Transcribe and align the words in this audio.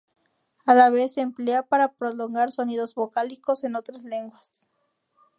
A 0.65 0.73
la 0.73 0.89
vez 0.89 1.13
se 1.13 1.21
emplea 1.21 1.61
para 1.61 1.93
prolongar 1.93 2.51
sonidos 2.51 2.95
vocálicos 2.95 3.63
en 3.63 3.75
otras 3.75 4.01
lenguas. 4.03 4.71